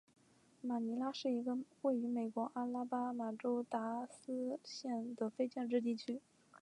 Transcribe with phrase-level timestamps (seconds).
[0.63, 6.19] 马尼拉是一个位于美国阿拉巴马州达拉斯县的非建制地区。